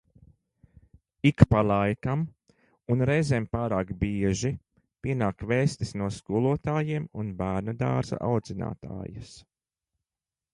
Ik 1.29 1.41
pa 1.49 1.59
laikam 1.71 2.23
un 2.93 3.03
reizēm 3.09 3.45
pārāk 3.55 3.91
bieži 4.03 4.51
pienāk 5.09 5.45
vēstis 5.53 5.93
no 6.03 6.09
skolotājiem 6.17 7.07
un 7.25 7.29
bērnudārza 7.43 8.21
audzinātājas. 8.31 9.37